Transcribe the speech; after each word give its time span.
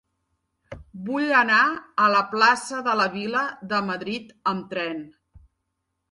Vull 1.09 1.33
anar 1.39 1.57
a 2.05 2.07
la 2.15 2.23
plaça 2.31 2.79
de 2.87 2.95
la 3.01 3.05
Vila 3.15 3.43
de 3.73 3.81
Madrid 3.91 4.33
amb 4.53 4.65
tren. 4.73 5.05